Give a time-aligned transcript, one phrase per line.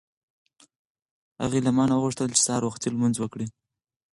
[1.43, 3.45] هغې له ما نه وغوښتل چې سهار وختي لمونځ وکړه.